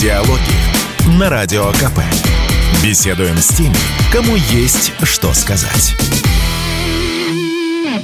[0.00, 1.98] Диалоги на Радио КП.
[2.84, 3.74] Беседуем с теми,
[4.12, 5.96] кому есть что сказать.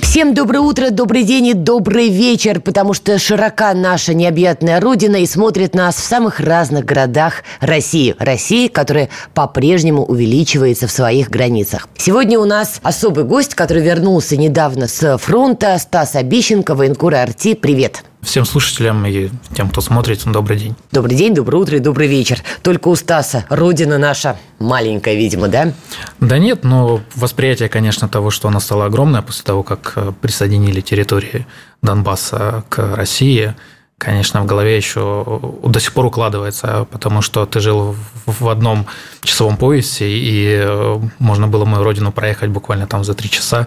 [0.03, 5.27] Всем доброе утро, добрый день и добрый вечер, потому что широка наша необъятная родина и
[5.27, 8.17] смотрит нас в самых разных городах России.
[8.19, 11.89] России, которая по-прежнему увеличивается в своих границах.
[11.97, 17.55] Сегодня у нас особый гость, который вернулся недавно с фронта, Стас Обещенко, военкор Арти.
[17.55, 18.03] Привет.
[18.25, 20.74] Всем слушателям и тем, кто смотрит, добрый день.
[20.92, 22.42] Добрый день, доброе утро и добрый вечер.
[22.62, 25.73] Только у Стаса родина наша маленькая, видимо, да?
[26.20, 30.80] Да нет, но восприятие, конечно, того, что она стала огромная после того, как э, присоединили
[30.80, 31.46] территории
[31.82, 33.55] Донбасса к России,
[33.98, 37.95] конечно, в голове еще до сих пор укладывается, потому что ты жил
[38.27, 38.87] в одном
[39.23, 43.66] часовом поясе, и э, можно было мою родину проехать буквально там за три часа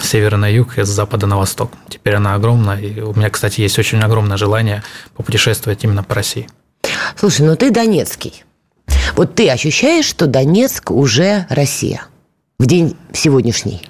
[0.00, 1.72] с севера на юг и с запада на восток.
[1.88, 4.82] Теперь она огромна, и у меня, кстати, есть очень огромное желание
[5.14, 6.48] попутешествовать именно по России.
[7.16, 8.44] Слушай, ну ты донецкий.
[9.16, 12.02] Вот ты ощущаешь, что Донецк уже Россия
[12.58, 13.82] в день сегодняшний?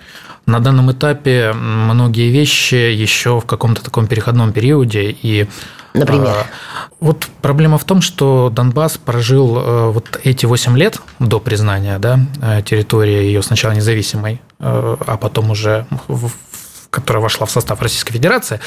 [0.47, 5.49] На данном этапе многие вещи еще в каком-то таком переходном периоде, и
[5.97, 6.29] Например?
[6.29, 6.47] А,
[7.01, 12.21] вот проблема в том, что Донбасс прожил э, вот эти 8 лет до признания да,
[12.41, 16.31] э, территории ее сначала независимой, э, а потом уже в
[16.89, 18.59] которая вошла в состав Российской Федерации,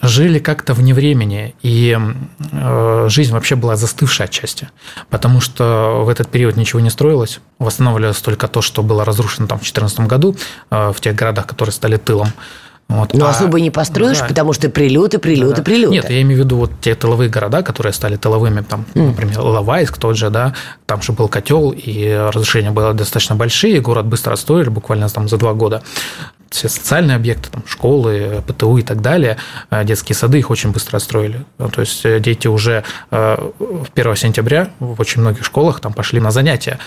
[0.00, 1.98] жили как-то вне времени, и
[3.08, 4.70] жизнь вообще была застывшая отчасти,
[5.10, 9.58] потому что в этот период ничего не строилось, восстанавливалось только то, что было разрушено там
[9.58, 10.36] в 2014 году
[10.70, 12.32] в тех городах, которые стали тылом.
[12.88, 13.14] Вот.
[13.14, 14.26] Но а, особо не построишь, да.
[14.26, 15.62] потому что прилеты, прилеты, да.
[15.62, 15.92] прилеты.
[15.92, 19.06] Нет, я имею в виду вот те тыловые города, которые стали тыловыми, там, mm.
[19.08, 20.54] например, Лавайск тот же, да,
[20.86, 25.36] там же был котел, и разрушения были достаточно большие, город быстро отстроили, буквально там за
[25.36, 25.82] два года.
[26.48, 29.36] Все социальные объекты, там, школы, ПТУ и так далее,
[29.70, 31.44] э, детские сады их очень быстро отстроили.
[31.58, 33.52] Ну, то есть э, дети уже 1
[33.96, 36.78] э, сентября в очень многих школах там пошли на занятия.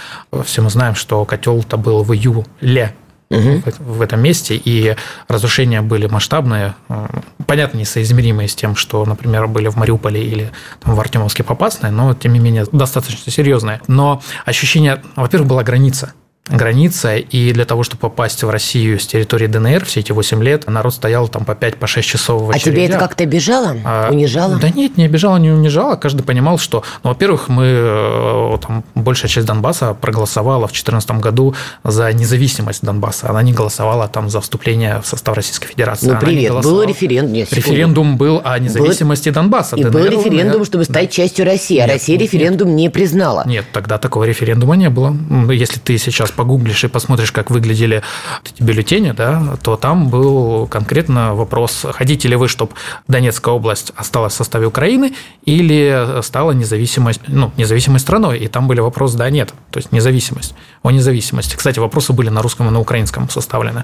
[0.45, 2.95] Все мы знаем, что котел-то был в июле
[3.29, 3.61] угу.
[3.79, 4.95] в этом месте, и
[5.27, 7.07] разрушения были масштабные, э,
[7.45, 12.13] понятно, несоизмеримые с тем, что, например, были в Мариуполе или там, в Артемовске Попасной, но,
[12.13, 13.81] тем не менее, достаточно серьезные.
[13.87, 16.13] Но ощущение, во-первых, была граница
[16.49, 20.67] граница, и для того, чтобы попасть в Россию с территории ДНР все эти 8 лет,
[20.67, 22.67] народ стоял там по 5-6 по часов в очередях.
[22.67, 23.75] А тебе это как-то обижало?
[23.83, 24.57] А, унижало?
[24.57, 25.95] Да нет, не обижало, не унижало.
[25.95, 31.55] Каждый понимал, что, ну, во-первых, мы, э, там, большая часть Донбасса проголосовала в 2014 году
[31.83, 33.29] за независимость Донбасса.
[33.29, 36.07] Она не голосовала там за вступление в состав Российской Федерации.
[36.07, 37.33] Ну, привет, был референдум.
[37.33, 39.35] Нет, референдум был о независимости был...
[39.35, 39.75] Донбасса.
[39.75, 41.11] И ДНР, был референдум, чтобы стать да.
[41.11, 42.77] частью России, а нет, Россия референдум нет.
[42.77, 43.43] не признала.
[43.45, 45.15] Нет, тогда такого референдума не было.
[45.51, 48.01] Если ты сейчас погуглишь и посмотришь как выглядели
[48.45, 52.71] эти бюллетени, да, то там был конкретно вопрос, хотите ли вы, чтобы
[53.09, 55.13] Донецкая область осталась в составе Украины
[55.43, 58.39] или стала независимой, ну, независимой страной.
[58.39, 61.57] И там были вопросы «да», «нет», то есть независимость, о независимости.
[61.57, 63.83] Кстати, вопросы были на русском и на украинском составлены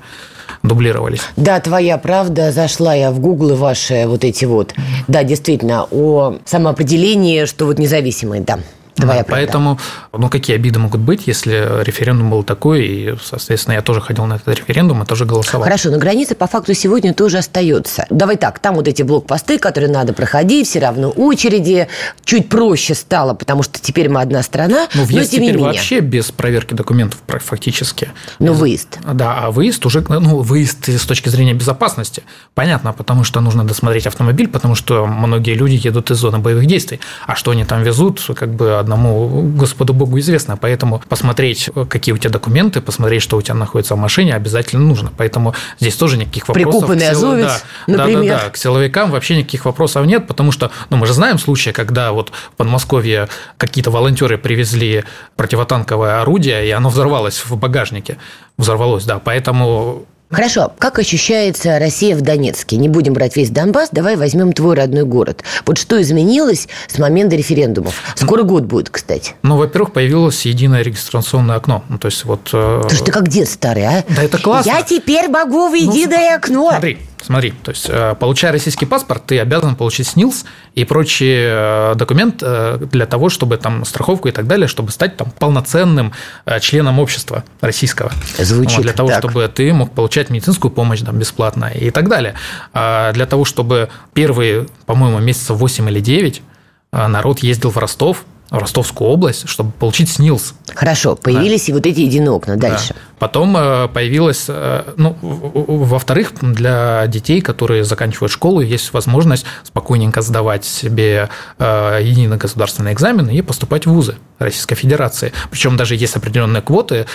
[0.64, 1.24] дублировались.
[1.36, 2.54] Да, твоя правда.
[2.54, 4.74] Зашла я в Гугл ваши вот эти вот.
[5.10, 8.60] Да, действительно, о самоопределении, что вот независимые, да.
[8.96, 9.78] Твоя да, поэтому,
[10.14, 14.36] ну, какие обиды могут быть, если референдум был такой, и, соответственно, я тоже ходил на
[14.36, 15.64] этот референдум и тоже голосовал.
[15.64, 18.06] Хорошо, но граница по факту сегодня тоже остается.
[18.10, 21.90] Давай так, там вот эти блокпосты, которые надо проходить, все равно очереди,
[22.24, 25.52] чуть проще стало, потому что теперь мы одна страна, ну, въезд но тем теперь не
[25.52, 25.66] менее.
[25.66, 28.12] вообще без проверки документов фактически.
[28.40, 29.00] Ну, выезд.
[29.14, 32.24] Да, а выезд уже, ну, выезд с точки зрения безопасности.
[32.54, 37.02] Понятно, потому что нужно досмотреть автомобиль, потому что многие люди едут из зоны боевых действий.
[37.28, 40.58] А что они там везут, как бы одному Господу Богу известно.
[40.58, 45.12] Поэтому посмотреть, какие у тебя документы, посмотреть, что у тебя находится в машине, обязательно нужно.
[45.18, 46.72] Поэтому здесь тоже никаких вопросов.
[46.72, 48.24] Прикупанный азовец, да, например.
[48.24, 48.50] Да, да, да.
[48.50, 52.32] К силовикам вообще никаких вопросов нет, потому что ну, мы же знаем случаи, когда вот
[52.54, 55.04] в Подмосковье какие-то волонтеры привезли
[55.36, 58.18] противотанковое орудие, и оно взорвалось в багажнике.
[58.58, 59.20] Взорвалось, да.
[59.20, 62.78] Поэтому Хорошо, как ощущается Россия в Донецке?
[62.78, 65.44] Не будем брать весь Донбасс, давай возьмем твой родной город.
[65.66, 68.02] Вот что изменилось с момента референдумов?
[68.16, 69.34] Скоро год будет, кстати.
[69.44, 71.84] Ну, во-первых, появилось единое регистрационное окно.
[71.90, 72.50] Ну, то есть вот...
[72.54, 72.84] Э...
[72.88, 74.04] Слушай, ты как дед старый, а?
[74.10, 74.70] Да это классно.
[74.70, 76.70] Я теперь могу в ну, единое ну, окно.
[76.72, 80.46] Смотри, Смотри, то есть, э, получая российский паспорт, ты обязан получить СНИЛС
[80.76, 85.18] и прочий э, документ э, для того, чтобы там страховку и так далее, чтобы стать
[85.18, 86.14] там полноценным
[86.62, 88.12] членом общества российского.
[88.38, 89.20] Звучит вот, Для того, так.
[89.20, 92.36] чтобы ты мог получать медицинскую помощь там, бесплатно и так далее.
[92.74, 96.44] А для того, чтобы первые, по-моему, месяца 8 или 9
[96.92, 100.54] народ ездил в Ростов, в Ростовскую область, чтобы получить СНИЛС.
[100.76, 101.72] Хорошо, появились да.
[101.72, 102.56] и вот эти единые окна.
[102.56, 102.94] Дальше.
[102.94, 103.00] Да.
[103.26, 110.64] Потом э, появилась, э, ну, во-вторых, для детей, которые заканчивают школу, есть возможность спокойненько сдавать
[110.64, 115.32] себе э, единый государственный экзамен и поступать в вузы Российской Федерации.
[115.50, 117.06] Причем даже есть определенные квоты,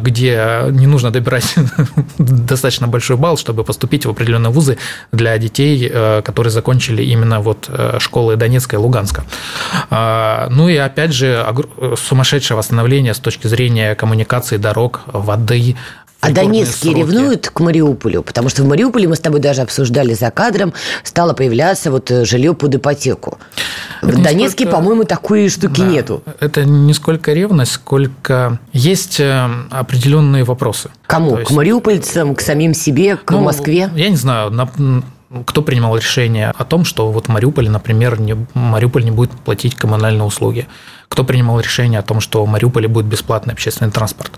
[0.00, 1.54] где не нужно добирать
[2.18, 4.78] достаточно большой балл, чтобы поступить в определенные вузы
[5.10, 5.92] для детей,
[6.24, 7.68] которые закончили именно вот
[7.98, 9.24] школы Донецка и Луганска.
[9.90, 11.44] Ну и опять же,
[11.96, 15.41] сумасшедшее восстановление с точки зрения коммуникации, дорог, воды,
[16.22, 16.98] а донецкие сроки.
[16.98, 18.22] ревнуют к Мариуполю?
[18.22, 20.72] Потому что в Мариуполе мы с тобой даже обсуждали за кадром,
[21.02, 23.38] стало появляться вот э, жилье под ипотеку.
[24.02, 24.76] Это в Донецке, сколько...
[24.76, 26.22] по-моему, такой штуки да, нету.
[26.38, 30.90] Это не сколько ревность, сколько есть э, определенные вопросы.
[31.06, 31.38] Кому?
[31.38, 31.48] есть...
[31.48, 33.90] К мариупольцам, к самим себе, к ну, Москве?
[33.96, 34.70] Я не знаю, на
[35.46, 40.24] кто принимал решение о том, что вот Мариуполь, например, не, Мариуполь не будет платить коммунальные
[40.24, 40.68] услуги?
[41.08, 44.32] Кто принимал решение о том, что в Мариуполе будет бесплатный общественный транспорт?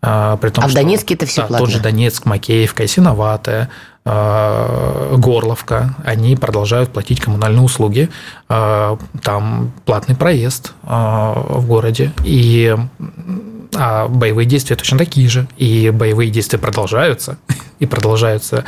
[0.00, 1.66] А, при том, а в Донецке это все да, платно?
[1.66, 3.68] Тот же Донецк, Макеевка, Синоватая,
[4.04, 8.08] а, Горловка, они продолжают платить коммунальные услуги.
[8.48, 12.12] А, там платный проезд в городе.
[12.24, 12.76] И
[13.74, 15.46] а боевые действия точно такие же.
[15.56, 17.38] И боевые действия продолжаются.
[17.78, 18.64] И продолжаются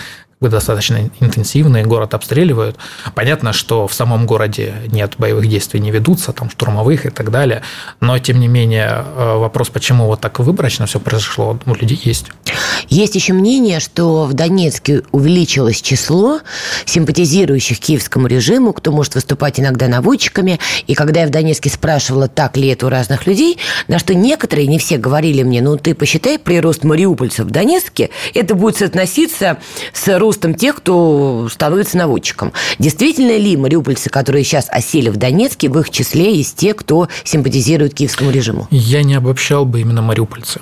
[0.49, 2.77] достаточно интенсивные, город обстреливают.
[3.15, 7.61] Понятно, что в самом городе нет боевых действий, не ведутся, там штурмовых и так далее,
[8.01, 12.27] но тем не менее э, вопрос, почему вот так выборочно все произошло, у людей есть.
[12.89, 16.41] Есть еще мнение, что в Донецке увеличилось число
[16.87, 20.59] симпатизирующих киевскому режиму, кто может выступать иногда наводчиками.
[20.87, 23.59] И когда я в Донецке спрашивала, так ли это у разных людей,
[23.89, 28.55] на что некоторые, не все говорили мне, ну ты посчитай прирост мариупольцев в Донецке, это
[28.55, 29.59] будет соотноситься
[29.93, 32.53] с ростом тех, кто становится наводчиком.
[32.79, 37.95] Действительно ли мариупольцы, которые сейчас осели в Донецке, в их числе есть те, кто симпатизирует
[37.95, 38.69] киевскому режиму?
[38.71, 40.61] Я не обобщал бы именно мариупольцы.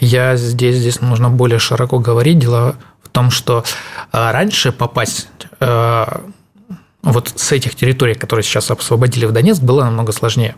[0.00, 2.38] Я здесь, здесь нужно более широко говорить.
[2.38, 3.64] Дело в том, что
[4.12, 5.28] а, раньше попасть
[5.60, 6.22] а,
[7.02, 10.54] вот с этих территорий, которые сейчас освободили в Донецк, было намного сложнее.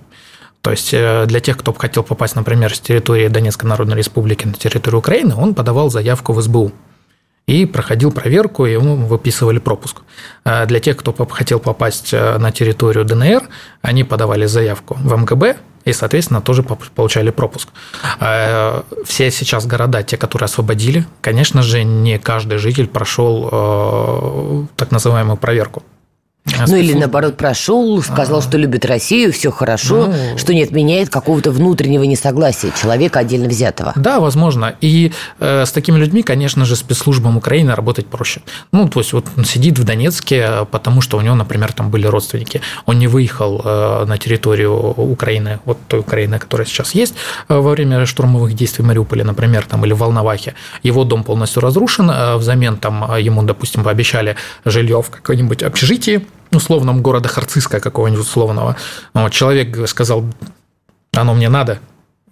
[0.60, 4.52] То есть э, для тех, кто хотел попасть, например, с территории Донецкой Народной Республики на
[4.52, 6.72] территорию Украины, он подавал заявку в СБУ
[7.46, 10.02] и проходил проверку, и ему выписывали пропуск.
[10.44, 13.48] А для тех, кто хотел попасть э, на территорию ДНР,
[13.82, 17.68] они подавали заявку в МГБ, и, соответственно, тоже получали пропуск.
[18.20, 24.92] А, все сейчас города, те, которые освободили, конечно же, не каждый житель прошел э, так
[24.92, 25.82] называемую проверку.
[26.44, 28.42] Ну или наоборот прошел, сказал, а.
[28.42, 33.92] что любит Россию, все хорошо, ну, что не отменяет какого-то внутреннего несогласия человека отдельно взятого.
[33.94, 34.74] Да, возможно.
[34.80, 38.42] И э, с такими людьми, конечно же, спецслужбам Украины работать проще.
[38.72, 42.06] Ну, то есть вот он сидит в Донецке, потому что у него, например, там были
[42.06, 42.60] родственники.
[42.86, 47.14] Он не выехал э, на территорию Украины, вот той Украины, которая сейчас есть,
[47.48, 50.54] э, во время штурмовых действий в Мариуполе, например, там, или в Волновахе.
[50.82, 54.34] Его дом полностью разрушен, э, взамен там ему, допустим, пообещали
[54.64, 58.76] жилье в каком-нибудь общежитии, условном города Харциска какого-нибудь условного.
[59.30, 60.24] Человек сказал,
[61.12, 61.80] оно мне надо,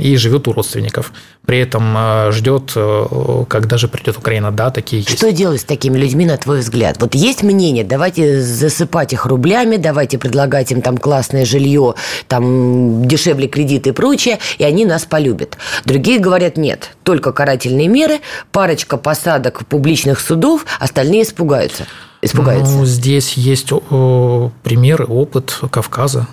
[0.01, 1.13] и живет у родственников.
[1.47, 4.51] При этом э, ждет, э, когда же придет Украина.
[4.51, 5.17] Да, такие есть.
[5.17, 6.97] Что делать с такими людьми, на твой взгляд?
[7.01, 11.95] Вот есть мнение, давайте засыпать их рублями, давайте предлагать им там классное жилье,
[12.29, 15.59] там дешевле кредиты и прочее, и они нас полюбят.
[15.85, 18.21] Другие говорят, нет, только карательные меры,
[18.53, 21.87] парочка посадок публичных судов, остальные испугаются
[22.23, 22.77] испугается?
[22.77, 26.27] Ну, здесь есть примеры, опыт Кавказа.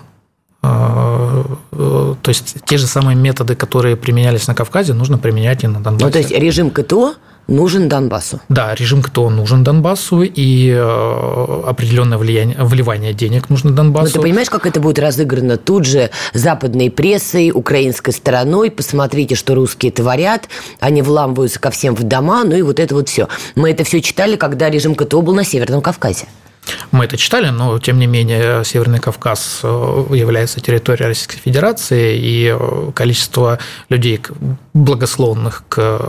[1.72, 5.80] Э, то есть те же самые методы, которые применялись на Кавказе, нужно применять и на
[5.80, 6.04] Донбассе.
[6.04, 7.14] Ну, то есть режим КТО
[7.48, 8.40] нужен Донбассу.
[8.48, 14.06] Да, режим КТО нужен Донбассу, и э, определенное влияние, вливание денег нужно Донбассу.
[14.06, 18.70] Но ты понимаешь, как это будет разыграно тут же западной прессой, украинской стороной?
[18.70, 23.08] Посмотрите, что русские творят, они вламываются ко всем в дома, ну и вот это вот
[23.08, 23.28] все.
[23.54, 26.26] Мы это все читали, когда режим КТО был на Северном Кавказе.
[26.90, 32.56] Мы это читали, но тем не менее Северный Кавказ э, является территорией Российской Федерации, и
[32.58, 33.58] э, количество
[33.88, 34.20] людей,
[34.74, 36.00] благословных к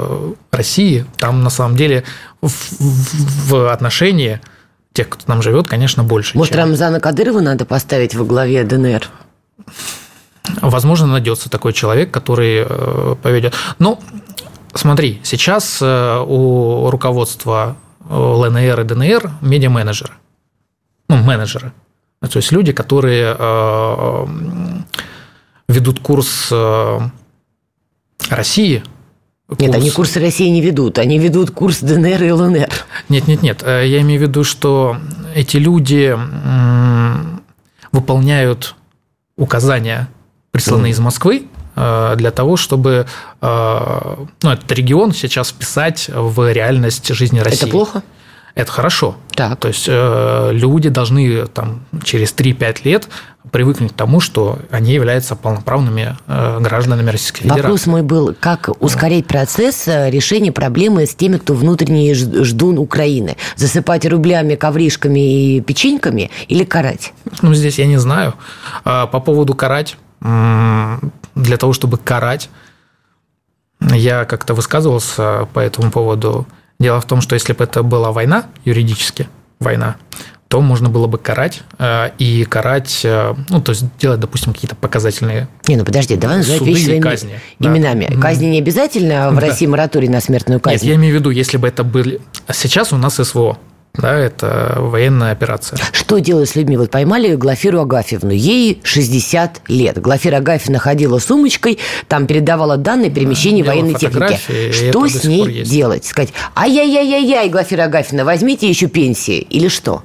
[0.52, 2.04] России, там на самом деле
[2.42, 2.52] в,
[3.50, 4.40] в отношении
[4.94, 6.38] тех, кто там живет, конечно, больше.
[6.38, 6.64] Может, чем...
[6.64, 9.08] Рамзана Кадырова надо поставить во главе ДНР?
[10.62, 13.54] Возможно, найдется такой человек, который э, поведет.
[13.78, 14.00] Ну,
[14.74, 17.78] смотри, сейчас у руководства
[18.10, 20.14] ЛНР и ДНР медиа-менеджеры
[21.10, 21.74] ну, менеджеры.
[22.22, 24.26] То есть люди, которые э,
[25.68, 27.00] ведут курс э,
[28.30, 28.84] России.
[29.48, 29.60] Курс...
[29.60, 32.70] Нет, они курсы России не ведут, они ведут курс ДНР и ЛНР.
[33.10, 33.64] Нет, нет, нет.
[33.64, 34.98] Э, я имею в виду, что
[35.34, 36.18] эти люди
[37.92, 38.76] выполняют
[39.38, 40.10] указания,
[40.52, 40.94] присланные mm.
[40.94, 43.06] из Москвы, для того, чтобы
[43.42, 47.64] ну, этот регион сейчас вписать в реальность жизни России.
[47.64, 48.04] Это плохо?
[48.60, 49.16] Это хорошо.
[49.36, 49.58] Так.
[49.58, 53.08] То есть люди должны там, через 3-5 лет
[53.52, 57.62] привыкнуть к тому, что они являются полноправными э, гражданами Российской Федерации.
[57.62, 63.38] Вопрос мой был, как ускорить процесс э, решения проблемы с теми, кто внутренний ждун Украины?
[63.56, 67.14] Засыпать рублями, ковришками и печеньками или карать?
[67.42, 68.36] Ну, здесь я не знаю.
[68.84, 72.50] А, по поводу карать, для того, чтобы карать,
[73.80, 76.46] я как-то высказывался по этому поводу.
[76.80, 79.28] Дело в том, что если бы это была война, юридически
[79.60, 79.98] война,
[80.48, 84.76] то можно было бы карать э, и карать, э, ну, то есть делать, допустим, какие-то
[84.76, 88.08] показательные Не, ну подожди, давай называть вещи своими казни, именами.
[88.10, 88.20] Да.
[88.20, 89.42] Казни не обязательно в да.
[89.42, 90.78] России мораторий на смертную казнь?
[90.78, 92.20] Нет, я имею в виду, если бы это были...
[92.52, 93.60] Сейчас у нас СВО,
[93.96, 95.80] да, это военная операция.
[95.92, 96.78] Что делать с людьми?
[96.78, 100.00] Вот поймали Глафиру Агафьевну, ей 60 лет.
[100.00, 104.40] Глафира Агафьевна ходила сумочкой, там передавала данные перемещения да, военной техники.
[104.72, 106.06] Что с ней делать?
[106.06, 110.04] Сказать, ай-яй-яй-яй-яй, Глафира Агафьевна, возьмите еще пенсии или что?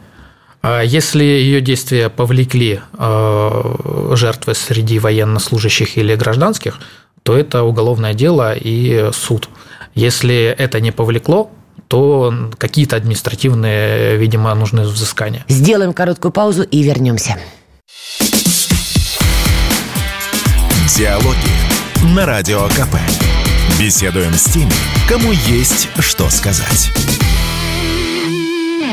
[0.63, 6.79] А если ее действия повлекли э, жертвы среди военнослужащих или гражданских,
[7.23, 9.51] то это уголовное дело и суд.
[9.95, 11.51] Если это не повлекло,
[11.89, 15.45] то какие-то административные, видимо, нужны взыскания.
[15.49, 17.37] Сделаем короткую паузу и вернемся.
[20.97, 22.97] Диалоги на Радио КП.
[23.81, 24.73] Беседуем с теми,
[25.09, 26.93] кому есть что сказать.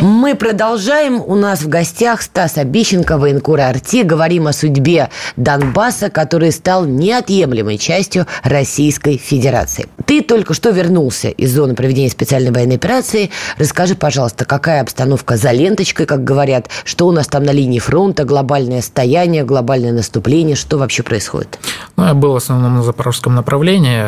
[0.01, 1.21] Мы продолжаем.
[1.23, 4.01] У нас в гостях Стас Обищенко, военкор Арти.
[4.01, 9.87] Говорим о судьбе Донбасса, который стал неотъемлемой частью Российской Федерации.
[10.07, 13.29] Ты только что вернулся из зоны проведения специальной военной операции.
[13.59, 18.23] Расскажи, пожалуйста, какая обстановка за ленточкой, как говорят, что у нас там на линии фронта,
[18.23, 21.59] глобальное стояние, глобальное наступление, что вообще происходит?
[21.95, 24.03] Ну, я был в основном на запорожском направлении.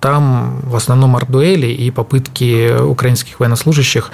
[0.00, 4.10] Там в основном артдуэли и попытки украинских военнослужащих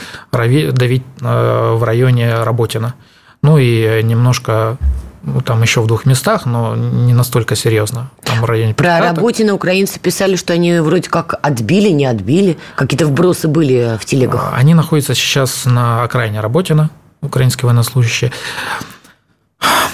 [0.93, 2.95] давить э, в районе Работина.
[3.43, 4.77] Ну и немножко
[5.23, 8.11] ну, там еще в двух местах, но не настолько серьезно.
[8.23, 12.59] Там в районе Про Работина украинцы писали, что они вроде как отбили, не отбили.
[12.77, 14.53] Какие-то вбросы были в телегах.
[14.53, 18.33] А, они находятся сейчас на окраине Работина, украинские военнослужащие.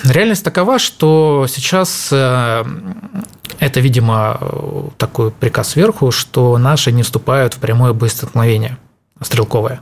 [0.04, 2.64] Реальность такова, что сейчас э,
[3.58, 4.40] это, видимо,
[4.96, 8.78] такой приказ сверху, что наши не вступают в прямое боестолкновение
[9.20, 9.80] стрелковое.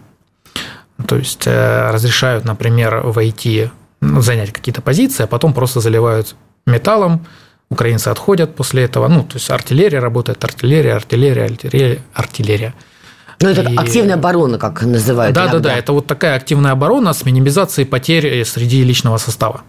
[1.07, 6.35] То есть э, разрешают, например, войти, ну, занять какие-то позиции, а потом просто заливают
[6.67, 7.27] металлом,
[7.71, 9.09] украинцы отходят после этого.
[9.09, 12.75] Ну, то есть артиллерия работает, артиллерия, артиллерия, артиллерия, артиллерия.
[13.41, 13.77] Ну, это и...
[13.77, 15.35] активная оборона, как называют.
[15.35, 15.59] Да, иногда.
[15.59, 15.79] да, да.
[15.79, 19.63] Это вот такая активная оборона с минимизацией потерь среди личного состава.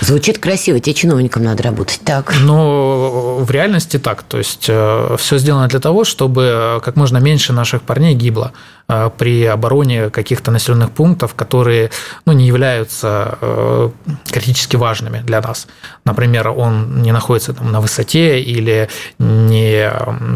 [0.00, 2.00] Звучит красиво, тебе чиновникам надо работать.
[2.04, 2.34] Так.
[2.40, 4.22] Но в реальности так.
[4.22, 8.52] То есть э, все сделано для того, чтобы как можно меньше наших парней гибло
[8.88, 11.90] э, при обороне каких-то населенных пунктов, которые
[12.26, 13.90] ну, не являются э,
[14.30, 15.66] критически важными для нас.
[16.04, 19.90] Например, он не находится там, на высоте или не,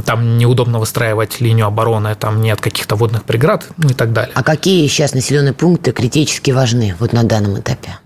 [0.07, 4.33] там неудобно выстраивать линию обороны, там нет каких-то водных преград ну, и так далее.
[4.35, 7.99] А какие сейчас населенные пункты критически важны вот на данном этапе?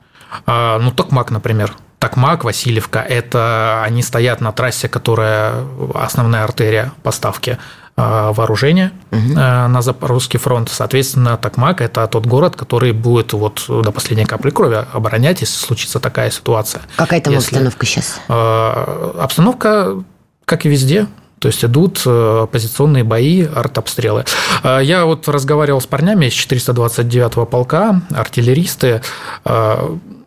[0.46, 1.74] А, ну, Токмак, например.
[1.98, 5.54] Токмак, Васильевка– это они стоят на трассе, которая
[5.94, 7.58] основная артерия поставки
[7.96, 9.34] а, вооружения угу.
[9.34, 10.68] на Запорожский фронт.
[10.70, 15.98] Соответственно, Токмак– это тот город, который будет вот до последней капли крови оборонять, если случится
[15.98, 16.82] такая ситуация.
[16.94, 17.46] Какая там если...
[17.46, 18.20] обстановка сейчас?
[18.28, 20.04] Обстановка,
[20.44, 22.02] как и везде, то есть идут
[22.50, 24.24] позиционные бои, артобстрелы.
[24.64, 29.02] Я вот разговаривал с парнями из 429-го полка, артиллеристы.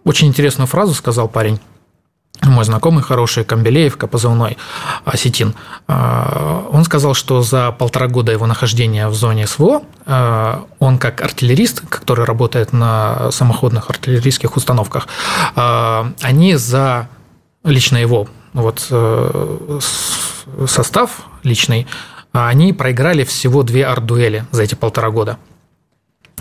[0.04, 1.60] Очень интересную фразу сказал парень
[2.44, 4.58] мой знакомый хороший, Камбелеевка, позывной
[5.06, 5.54] осетин,
[5.88, 9.84] он сказал, что за полтора года его нахождения в зоне СВО
[10.80, 15.08] он как артиллерист, который работает на самоходных артиллерийских установках,
[15.56, 17.10] они за
[17.64, 19.80] лично его вот э,
[20.68, 21.88] состав личный,
[22.32, 25.38] они проиграли всего две арт-дуэли за эти полтора года.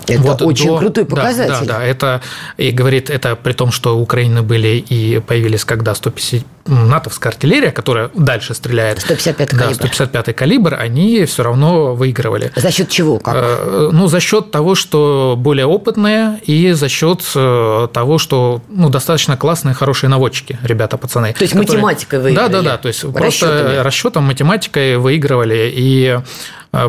[0.06, 0.78] Это вот очень до...
[0.78, 1.66] крутой показатель.
[1.66, 1.84] Да, да, да.
[1.84, 2.20] Это,
[2.56, 7.70] и говорит, это при том, что у Украины были и появились когда 150 натовская артиллерия,
[7.70, 9.00] которая дальше стреляет.
[9.00, 9.68] 155 калибр.
[9.68, 12.52] Да, 155 калибр, они все равно выигрывали.
[12.54, 13.18] За счет чего?
[13.18, 13.34] Как?
[13.36, 18.88] Э, ну, за счет того, что более опытные, и за счет э, того, что ну,
[18.88, 21.32] достаточно классные, хорошие наводчики, ребята, пацаны.
[21.32, 21.82] То есть которые...
[21.82, 22.48] математикой выиграли?
[22.48, 22.76] Да, да, да.
[22.76, 25.72] То есть просто расчетом, математикой выигрывали.
[25.74, 26.20] И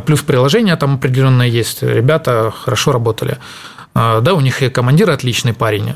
[0.06, 1.84] плюс приложение там определенное есть.
[1.84, 3.38] Ребята хорошо работали.
[3.94, 5.94] Да, у них и командир отличный парень,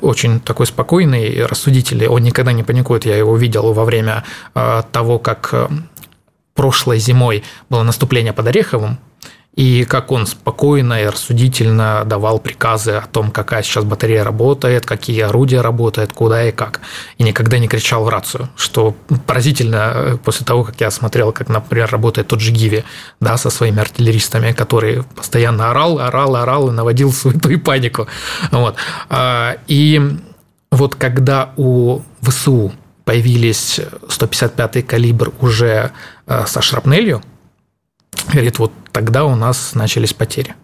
[0.00, 4.24] очень такой спокойный, рассудительный, он никогда не паникует, я его видел во время
[4.92, 5.68] того, как
[6.54, 8.98] прошлой зимой было наступление под Ореховым,
[9.56, 15.22] и как он спокойно и рассудительно давал приказы о том, какая сейчас батарея работает, какие
[15.22, 16.80] орудия работают, куда и как.
[17.16, 18.94] И никогда не кричал в рацию, что
[19.26, 22.84] поразительно э, после того, как я смотрел, как, например, работает тот же Гиви
[23.18, 28.08] да, со своими артиллеристами, который постоянно орал, орал, орал и наводил суету и панику.
[28.50, 28.76] Вот.
[29.08, 30.18] А, и
[30.70, 32.72] вот когда у ВСУ
[33.06, 35.92] появились 155-й калибр уже
[36.26, 37.22] э, со шрапнелью,
[38.32, 40.54] Говорит, вот тогда у нас начались потери.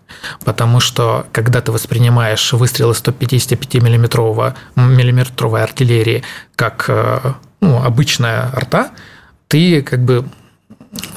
[0.43, 6.23] Потому что, когда ты воспринимаешь выстрелы 155-миллиметрового миллиметровой артиллерии
[6.57, 8.93] как э, ну, обычная арта,
[9.49, 10.25] ты как бы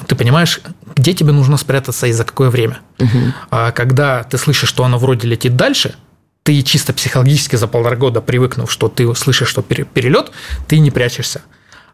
[0.06, 0.60] ты понимаешь,
[0.94, 2.80] где тебе нужно спрятаться и за какое время.
[2.98, 3.18] Угу.
[3.50, 5.94] А когда ты слышишь, что оно вроде летит дальше,
[6.42, 10.32] ты чисто психологически за полтора года привыкнув, что ты слышишь, что перелет,
[10.68, 11.40] ты не прячешься.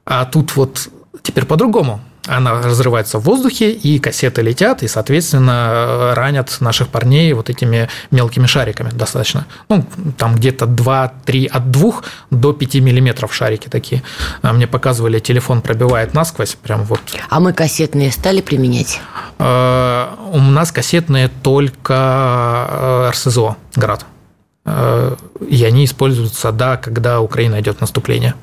[0.05, 0.88] А тут вот
[1.23, 7.50] теперь по-другому она разрывается в воздухе, и кассеты летят, и, соответственно, ранят наших парней вот
[7.50, 9.47] этими мелкими шариками достаточно.
[9.69, 9.85] Ну,
[10.16, 11.92] там где-то 2-3 от 2
[12.31, 14.02] до 5 миллиметров шарики такие.
[14.42, 17.00] А мне показывали, телефон пробивает насквозь, прям вот.
[17.28, 19.00] А мы кассетные стали применять?
[19.38, 24.07] А, у нас кассетные только э, РСЗО «Град».
[24.64, 25.16] Э,
[25.49, 28.35] и они используются, да, когда Украина идет в наступление.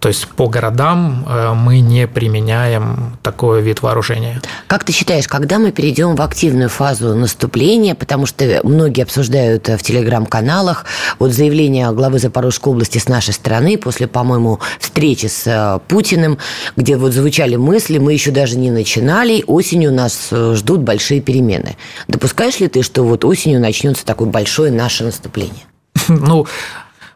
[0.00, 4.40] То есть по городам э, мы не применяем такой вид вооружения.
[4.66, 9.76] Как ты считаешь, когда мы перейдем в активную фазу наступления, потому что многие обсуждают э,
[9.76, 10.86] в телеграм-каналах
[11.18, 16.38] вот заявление главы Запорожской области с нашей стороны после, по-моему, встречи с э, Путиным,
[16.76, 21.76] где вот звучали мысли, мы еще даже не начинали, осенью нас ждут большие перемены.
[22.08, 25.66] Допускаешь ли ты, что вот осенью начнется такое большое наше наступление?
[26.08, 26.46] Ну,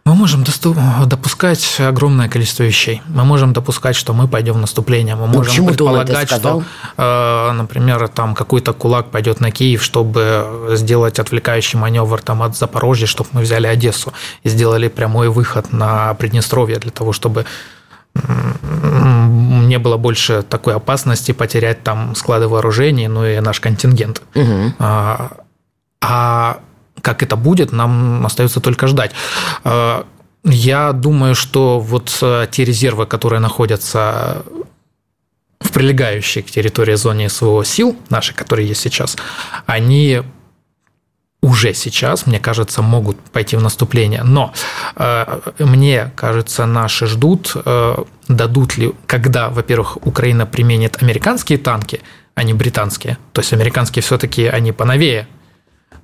[0.05, 0.45] мы можем
[1.07, 3.01] допускать огромное количество вещей.
[3.07, 5.15] Мы можем допускать, что мы пойдем в наступление.
[5.15, 6.63] Мы ну, можем предполагать, что,
[6.99, 13.07] э, например, там какой-то кулак пойдет на Киев, чтобы сделать отвлекающий маневр там от Запорожья,
[13.07, 17.47] чтобы мы взяли Одессу и сделали прямой выход на Приднестровье для того, чтобы
[18.15, 24.23] не было больше такой опасности потерять там склады вооружений, ну и наш контингент.
[24.35, 24.75] Угу.
[24.79, 25.31] А,
[26.03, 26.59] а
[27.05, 29.13] как это будет, нам остается только ждать.
[29.65, 30.05] Э,
[30.45, 34.43] я думаю, что вот э, те резервы, которые находятся
[35.61, 39.17] в прилегающей к территории зоны СВО сил, наши, которые есть сейчас,
[39.67, 40.23] они
[41.45, 44.23] уже сейчас, мне кажется, могут пойти в наступление.
[44.23, 44.53] Но
[44.97, 47.97] э, мне кажется, наши ждут, э,
[48.29, 52.01] дадут ли, когда, во-первых, Украина применит американские танки,
[52.35, 53.19] а не британские.
[53.33, 55.27] То есть американские все-таки они поновее,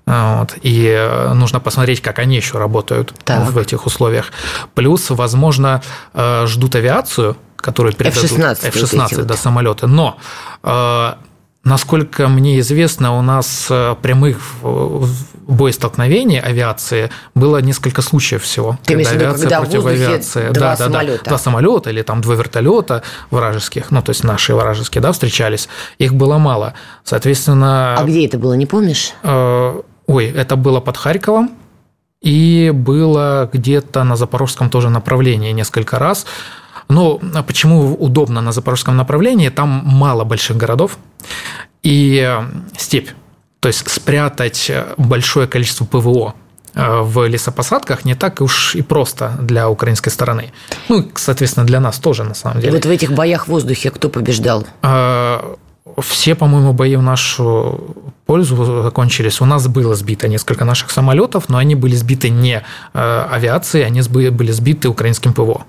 [0.06, 3.50] вот, и э, нужно посмотреть, как они еще работают так.
[3.50, 4.32] в этих условиях.
[4.74, 5.82] Плюс, возможно,
[6.14, 9.86] э, ждут авиацию, которую передадут F-16, F-16 вот да, самолеты.
[9.86, 10.18] Но
[10.62, 11.12] э,
[11.62, 14.38] Насколько мне известно, у нас прямых
[15.46, 18.78] боестолкновений авиации было несколько случаев всего.
[18.84, 20.48] Ты когда виду, авиация когда против авиации.
[20.52, 21.18] Два да, самолета.
[21.18, 21.28] Да, да.
[21.28, 25.68] Два самолета или там два вертолета вражеских, ну, то есть наши вражеские, да, встречались.
[25.98, 26.72] Их было мало.
[27.04, 27.94] Соответственно.
[27.98, 29.12] А где это было, не помнишь?
[30.10, 31.50] Ой, это было под Харьковом,
[32.20, 36.26] и было где-то на запорожском тоже направлении несколько раз.
[36.88, 39.50] Но почему удобно на запорожском направлении?
[39.50, 40.98] Там мало больших городов
[41.84, 42.42] и э,
[42.76, 43.10] степь.
[43.60, 46.34] То есть спрятать большое количество ПВО
[46.74, 50.52] э, в лесопосадках не так уж и просто для украинской стороны.
[50.88, 52.72] Ну, соответственно, для нас тоже, на самом деле.
[52.72, 54.66] И вот в этих боях в воздухе кто побеждал?
[55.98, 57.80] Все, по-моему, бои в нашу
[58.26, 59.40] пользу закончились.
[59.40, 62.62] У нас было сбито несколько наших самолетов, но они были сбиты не
[62.94, 65.64] э, авиацией, они были сбиты украинским ПВО.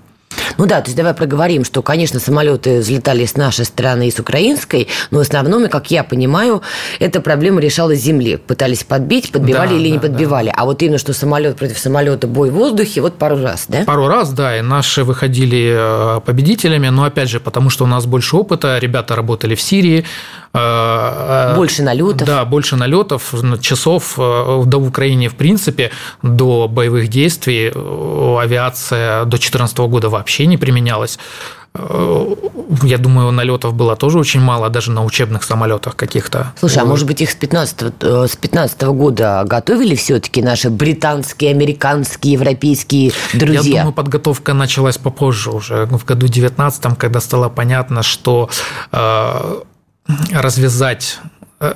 [0.58, 4.20] Ну да, то есть давай проговорим, что, конечно, самолеты взлетали с нашей стороны и с
[4.20, 6.62] украинской, но в основном, как я понимаю,
[7.00, 8.38] эта проблема решалась с земли.
[8.38, 10.48] Пытались подбить, подбивали да, или да, не подбивали.
[10.48, 10.54] Да.
[10.58, 13.84] А вот именно, что самолет против самолета, бой в воздухе, вот пару раз, да?
[13.86, 18.06] Пару раз, да, и наши выходили э, победителями, но опять же, потому что у нас
[18.06, 20.06] больше опыта, ребята работали в Сирии,
[20.54, 22.28] Э, больше налетов.
[22.28, 29.32] Да, больше налетов, часов э, до Украине, в принципе, до боевых действий э, авиация до
[29.32, 31.20] 2014 года вообще не применялась.
[31.74, 36.52] Я думаю, налетов было тоже очень мало, даже на учебных самолетах каких-то.
[36.60, 42.34] Слушай, а может быть их с 15, с 15 года готовили все-таки наши британские, американские,
[42.34, 43.62] европейские друзья?
[43.62, 48.50] Я думаю, подготовка началась попозже уже, в году 19 когда стало понятно, что
[50.34, 51.20] развязать
[51.62, 51.74] э,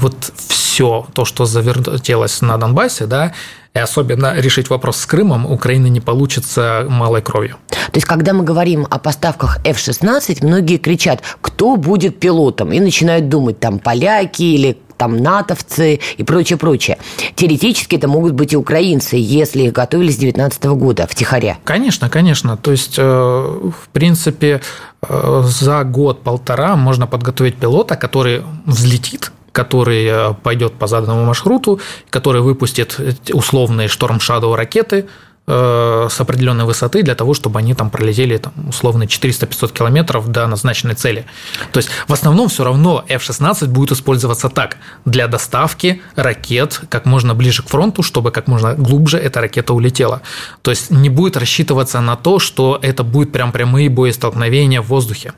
[0.00, 3.32] вот все то, что завертелось на Донбассе, да,
[3.74, 7.56] и особенно решить вопрос с Крымом Украины не получится малой кровью.
[7.68, 13.28] То есть, когда мы говорим о поставках F-16, многие кричат, кто будет пилотом, и начинают
[13.28, 16.98] думать, там, поляки или там натовцы и прочее, прочее.
[17.34, 21.56] Теоретически это могут быть и украинцы, если их готовили с 19 года втихаря.
[21.64, 22.58] Конечно, конечно.
[22.58, 24.60] То есть, э, в принципе,
[25.02, 32.40] э, за год-полтора можно подготовить пилота, который взлетит который э, пойдет по заданному маршруту, который
[32.40, 33.00] выпустит
[33.32, 35.04] условные Storm Shadow ракеты
[35.46, 40.46] э, с определенной высоты для того, чтобы они там пролетели там, условно 400-500 километров до
[40.46, 41.24] назначенной цели.
[41.72, 47.34] То есть в основном все равно F-16 будет использоваться так, для доставки ракет как можно
[47.34, 50.22] ближе к фронту, чтобы как можно глубже эта ракета улетела.
[50.62, 55.32] То есть не будет рассчитываться на то, что это будет прям прямые боестолкновения в воздухе.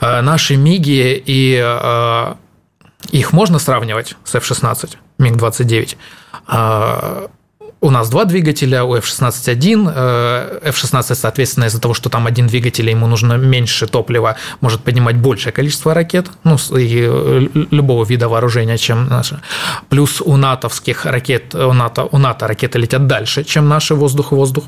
[0.00, 2.36] Э, наши МИГи и
[3.10, 5.96] их можно сравнивать с F-16, МиГ-29.
[6.46, 7.28] А,
[7.82, 9.88] у нас два двигателя, у F-16 один.
[9.88, 15.52] F-16, соответственно, из-за того, что там один двигатель, ему нужно меньше топлива, может поднимать большее
[15.52, 19.40] количество ракет, ну, и э, любого вида вооружения, чем наши.
[19.88, 24.64] Плюс у натовских ракет, у НАТО, у НАТО ракеты летят дальше, чем наши воздух-воздух.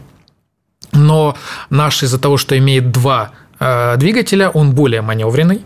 [0.92, 1.36] Но
[1.70, 5.62] наш из-за того, что имеет два э, двигателя, он более маневренный,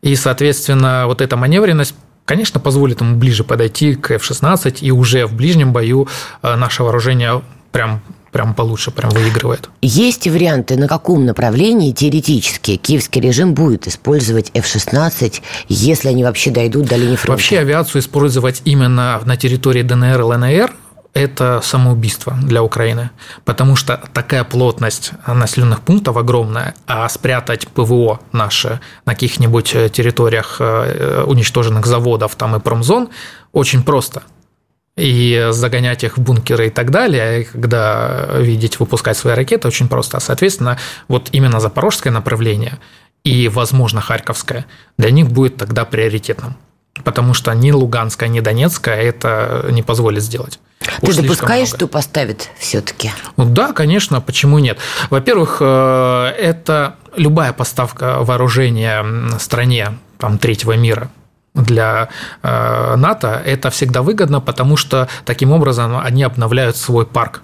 [0.00, 1.94] и, соответственно, вот эта маневренность
[2.28, 6.06] конечно, позволит ему ближе подойти к F-16, и уже в ближнем бою
[6.42, 9.70] э, наше вооружение прям прям получше, прям выигрывает.
[9.80, 16.88] Есть варианты, на каком направлении теоретически киевский режим будет использовать F-16, если они вообще дойдут
[16.88, 17.32] до линии фронта?
[17.32, 20.72] Вообще авиацию использовать именно на территории ДНР и ЛНР
[21.14, 23.10] это самоубийство для Украины,
[23.44, 30.56] потому что такая плотность населенных пунктов огромная, а спрятать ПВО наше на каких-нибудь э, территориях
[30.60, 33.08] э, уничтоженных заводов там и промзон
[33.52, 34.22] очень просто.
[34.96, 40.18] И загонять их в бункеры и так далее, когда видеть выпускать свои ракеты очень просто.
[40.18, 42.78] Соответственно, вот именно запорожское направление
[43.22, 44.66] и, возможно, харьковское
[44.96, 46.56] для них будет тогда приоритетным
[47.04, 50.58] потому что ни Луганская, ни Донецкая это не позволит сделать.
[51.00, 53.10] Ты Уж допускаешь, что поставят все-таки?
[53.36, 54.78] Ну, да, конечно, почему нет?
[55.10, 59.04] Во-первых, э, это любая поставка вооружения
[59.38, 61.10] стране там, третьего мира
[61.54, 62.08] для
[62.42, 67.42] э, НАТО, это всегда выгодно, потому что таким образом они обновляют свой парк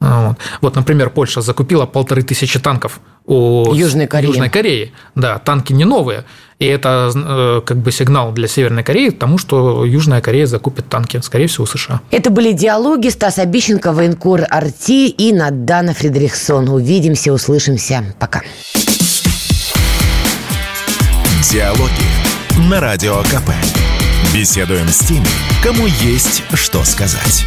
[0.00, 0.36] вот.
[0.60, 4.28] вот, например, Польша закупила полторы тысячи танков у Южной Кореи.
[4.28, 4.92] Южной Кореи.
[5.14, 6.24] Да, танки не новые.
[6.58, 10.88] И это э, как бы сигнал для Северной Кореи к тому, что Южная Корея закупит
[10.88, 12.00] танки, скорее всего, у США.
[12.10, 16.68] Это были диалоги Стас Обищенко, военкор Арти и Надана Фредериксон.
[16.68, 18.04] Увидимся, услышимся.
[18.18, 18.42] Пока.
[21.52, 23.50] Диалоги на Радио КП.
[24.34, 25.26] Беседуем с теми,
[25.62, 27.44] кому есть что сказать.